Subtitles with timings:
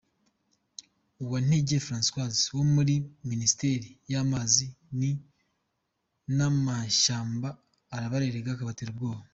[1.23, 2.93] Uwantege Francoise wo muri
[3.29, 4.65] Minisiteri y’ amazi
[6.37, 7.47] n’ amashyamba
[7.95, 9.25] arabarerega akabatera ubwoba.